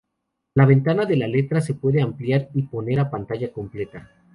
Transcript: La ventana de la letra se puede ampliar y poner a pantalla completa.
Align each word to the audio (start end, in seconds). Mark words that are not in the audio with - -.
La 0.55 0.65
ventana 0.65 1.05
de 1.05 1.15
la 1.15 1.27
letra 1.27 1.61
se 1.61 1.75
puede 1.75 2.01
ampliar 2.01 2.49
y 2.55 2.63
poner 2.63 2.99
a 2.99 3.11
pantalla 3.11 3.51
completa. 3.53 4.09